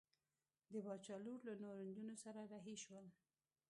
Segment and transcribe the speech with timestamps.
[0.71, 3.05] د باچا لور له نورو نجونو سره رهي شول.